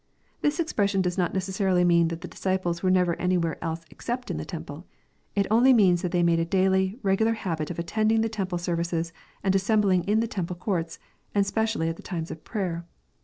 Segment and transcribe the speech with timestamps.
[0.41, 4.31] ]This expression does not necessa rily mean that the disciples were never anywhere else except
[4.31, 4.87] in the temple.
[5.35, 9.13] It only means that they made a daily, regular habit of attending the temple services
[9.43, 10.97] and assembling in the temple courts,
[11.35, 12.83] and specially at the times of prayer.